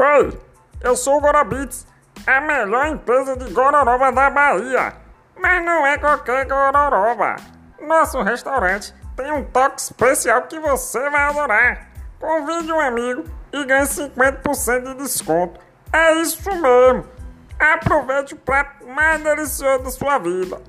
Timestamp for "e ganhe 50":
13.52-14.84